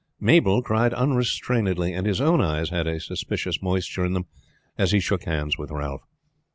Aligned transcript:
Mabel 0.19 0.63
cried 0.63 0.95
unrestrainedly, 0.95 1.93
and 1.93 2.07
his 2.07 2.19
own 2.19 2.41
eyes 2.41 2.69
had 2.71 2.87
a 2.87 2.99
suspicious 2.99 3.61
moisture 3.61 4.03
in 4.03 4.13
them 4.13 4.25
as 4.75 4.93
he 4.93 4.99
shook 4.99 5.25
hands 5.25 5.59
with 5.59 5.69
Ralph. 5.69 6.01